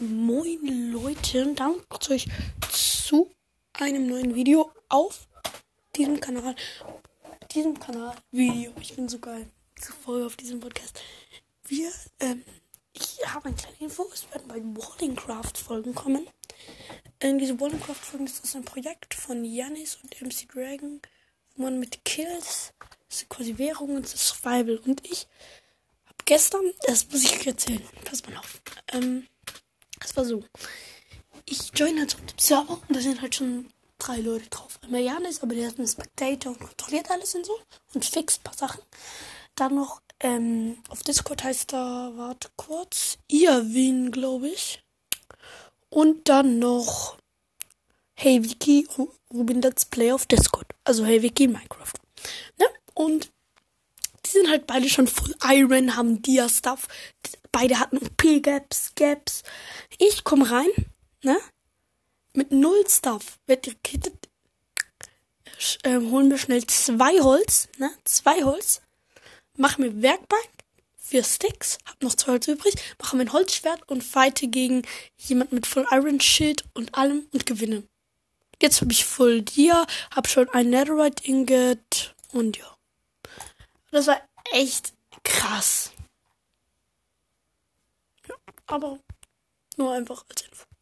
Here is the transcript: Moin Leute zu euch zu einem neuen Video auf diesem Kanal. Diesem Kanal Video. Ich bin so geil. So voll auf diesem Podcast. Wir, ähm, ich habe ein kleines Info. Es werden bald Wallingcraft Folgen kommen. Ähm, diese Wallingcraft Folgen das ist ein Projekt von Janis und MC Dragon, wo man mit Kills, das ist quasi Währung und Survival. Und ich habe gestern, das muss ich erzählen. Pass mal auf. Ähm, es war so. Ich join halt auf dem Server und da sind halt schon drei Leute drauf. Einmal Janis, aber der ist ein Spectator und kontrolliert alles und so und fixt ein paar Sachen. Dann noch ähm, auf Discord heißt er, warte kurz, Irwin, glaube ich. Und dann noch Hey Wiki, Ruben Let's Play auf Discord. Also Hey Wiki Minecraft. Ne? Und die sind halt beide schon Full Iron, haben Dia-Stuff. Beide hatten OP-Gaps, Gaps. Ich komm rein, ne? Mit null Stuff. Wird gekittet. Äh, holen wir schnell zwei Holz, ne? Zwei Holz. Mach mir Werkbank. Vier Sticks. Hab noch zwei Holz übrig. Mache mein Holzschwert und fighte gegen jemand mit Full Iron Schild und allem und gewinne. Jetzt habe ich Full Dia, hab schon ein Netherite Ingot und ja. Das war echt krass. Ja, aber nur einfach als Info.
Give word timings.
Moin 0.00 0.92
Leute 0.92 1.54
zu 2.00 2.12
euch 2.12 2.26
zu 2.72 3.30
einem 3.74 4.06
neuen 4.06 4.34
Video 4.34 4.72
auf 4.88 5.28
diesem 5.94 6.18
Kanal. 6.18 6.56
Diesem 7.54 7.78
Kanal 7.78 8.16
Video. 8.30 8.72
Ich 8.80 8.96
bin 8.96 9.10
so 9.10 9.18
geil. 9.18 9.50
So 9.78 9.92
voll 9.92 10.24
auf 10.24 10.36
diesem 10.36 10.58
Podcast. 10.58 11.02
Wir, 11.64 11.90
ähm, 12.20 12.42
ich 12.94 13.18
habe 13.26 13.50
ein 13.50 13.56
kleines 13.56 13.78
Info. 13.78 14.06
Es 14.10 14.26
werden 14.30 14.48
bald 14.48 14.64
Wallingcraft 14.64 15.58
Folgen 15.58 15.94
kommen. 15.94 16.26
Ähm, 17.20 17.38
diese 17.38 17.60
Wallingcraft 17.60 18.02
Folgen 18.02 18.24
das 18.24 18.40
ist 18.40 18.56
ein 18.56 18.64
Projekt 18.64 19.12
von 19.12 19.44
Janis 19.44 19.98
und 20.02 20.18
MC 20.18 20.48
Dragon, 20.50 21.02
wo 21.56 21.64
man 21.64 21.78
mit 21.78 22.06
Kills, 22.06 22.72
das 23.06 23.22
ist 23.22 23.28
quasi 23.28 23.58
Währung 23.58 23.96
und 23.96 24.08
Survival. 24.08 24.78
Und 24.78 25.06
ich 25.06 25.26
habe 26.06 26.24
gestern, 26.24 26.72
das 26.86 27.06
muss 27.10 27.22
ich 27.24 27.46
erzählen. 27.46 27.82
Pass 28.06 28.26
mal 28.26 28.38
auf. 28.38 28.62
Ähm, 28.92 29.26
es 30.04 30.16
war 30.16 30.24
so. 30.24 30.42
Ich 31.46 31.72
join 31.74 31.98
halt 31.98 32.14
auf 32.14 32.20
dem 32.20 32.38
Server 32.38 32.78
und 32.88 32.96
da 32.96 33.00
sind 33.00 33.20
halt 33.20 33.34
schon 33.34 33.68
drei 33.98 34.18
Leute 34.20 34.48
drauf. 34.48 34.78
Einmal 34.82 35.00
Janis, 35.00 35.42
aber 35.42 35.54
der 35.54 35.68
ist 35.68 35.78
ein 35.78 35.86
Spectator 35.86 36.52
und 36.52 36.60
kontrolliert 36.60 37.10
alles 37.10 37.34
und 37.34 37.46
so 37.46 37.58
und 37.94 38.04
fixt 38.04 38.40
ein 38.40 38.44
paar 38.44 38.56
Sachen. 38.56 38.82
Dann 39.54 39.74
noch 39.74 40.00
ähm, 40.20 40.78
auf 40.88 41.02
Discord 41.02 41.44
heißt 41.44 41.72
er, 41.72 42.12
warte 42.16 42.48
kurz, 42.56 43.18
Irwin, 43.28 44.10
glaube 44.10 44.48
ich. 44.48 44.82
Und 45.88 46.28
dann 46.28 46.58
noch 46.58 47.16
Hey 48.14 48.44
Wiki, 48.44 48.86
Ruben 49.32 49.62
Let's 49.62 49.86
Play 49.86 50.12
auf 50.12 50.26
Discord. 50.26 50.66
Also 50.84 51.04
Hey 51.04 51.22
Wiki 51.22 51.48
Minecraft. 51.48 51.94
Ne? 52.58 52.66
Und 52.94 53.30
die 54.30 54.38
sind 54.38 54.50
halt 54.50 54.66
beide 54.66 54.88
schon 54.88 55.06
Full 55.06 55.34
Iron, 55.44 55.96
haben 55.96 56.22
Dia-Stuff. 56.22 56.86
Beide 57.52 57.78
hatten 57.78 57.98
OP-Gaps, 57.98 58.92
Gaps. 58.94 59.42
Ich 59.98 60.24
komm 60.24 60.42
rein, 60.42 60.68
ne? 61.22 61.38
Mit 62.34 62.52
null 62.52 62.84
Stuff. 62.88 63.38
Wird 63.46 63.64
gekittet. 63.64 64.28
Äh, 65.82 65.96
holen 65.96 66.30
wir 66.30 66.38
schnell 66.38 66.64
zwei 66.66 67.20
Holz, 67.20 67.68
ne? 67.78 67.90
Zwei 68.04 68.44
Holz. 68.44 68.82
Mach 69.56 69.78
mir 69.78 70.00
Werkbank. 70.00 70.48
Vier 70.96 71.24
Sticks. 71.24 71.78
Hab 71.86 72.00
noch 72.02 72.14
zwei 72.14 72.32
Holz 72.32 72.46
übrig. 72.46 72.74
Mache 73.00 73.16
mein 73.16 73.32
Holzschwert 73.32 73.88
und 73.88 74.04
fighte 74.04 74.46
gegen 74.46 74.82
jemand 75.16 75.52
mit 75.52 75.66
Full 75.66 75.86
Iron 75.90 76.20
Schild 76.20 76.64
und 76.74 76.94
allem 76.94 77.26
und 77.32 77.46
gewinne. 77.46 77.82
Jetzt 78.62 78.80
habe 78.80 78.92
ich 78.92 79.04
Full 79.04 79.42
Dia, 79.42 79.86
hab 80.14 80.28
schon 80.28 80.48
ein 80.50 80.70
Netherite 80.70 81.24
Ingot 81.24 82.14
und 82.32 82.58
ja. 82.58 82.79
Das 83.90 84.06
war 84.06 84.20
echt 84.52 84.94
krass. 85.24 85.92
Ja, 88.28 88.34
aber 88.66 89.00
nur 89.76 89.92
einfach 89.92 90.24
als 90.28 90.42
Info. 90.42 90.70